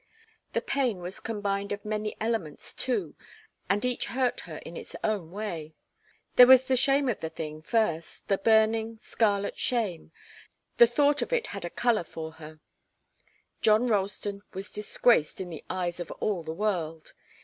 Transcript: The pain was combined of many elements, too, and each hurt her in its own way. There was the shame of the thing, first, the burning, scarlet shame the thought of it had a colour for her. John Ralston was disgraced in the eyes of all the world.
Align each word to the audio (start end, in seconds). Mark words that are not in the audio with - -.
The 0.53 0.61
pain 0.63 0.97
was 0.97 1.19
combined 1.19 1.71
of 1.71 1.85
many 1.85 2.17
elements, 2.19 2.73
too, 2.73 3.15
and 3.69 3.85
each 3.85 4.07
hurt 4.07 4.39
her 4.39 4.57
in 4.65 4.75
its 4.75 4.95
own 5.03 5.29
way. 5.29 5.75
There 6.37 6.47
was 6.47 6.65
the 6.65 6.75
shame 6.75 7.07
of 7.07 7.19
the 7.19 7.29
thing, 7.29 7.61
first, 7.61 8.27
the 8.27 8.39
burning, 8.39 8.97
scarlet 8.97 9.59
shame 9.59 10.11
the 10.77 10.87
thought 10.87 11.21
of 11.21 11.31
it 11.31 11.45
had 11.53 11.65
a 11.65 11.69
colour 11.69 12.03
for 12.03 12.31
her. 12.31 12.59
John 13.61 13.87
Ralston 13.89 14.41
was 14.55 14.71
disgraced 14.71 15.39
in 15.39 15.51
the 15.51 15.63
eyes 15.69 15.99
of 15.99 16.09
all 16.13 16.41
the 16.41 16.51
world. 16.51 17.13